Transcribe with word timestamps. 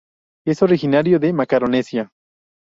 Es 0.47 0.63
originario 0.63 1.19
de 1.19 1.31
Macaronesia. 1.31 2.09